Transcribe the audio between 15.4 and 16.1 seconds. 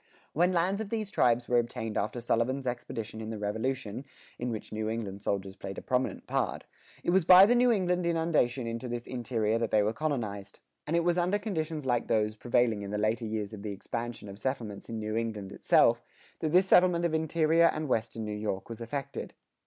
itself,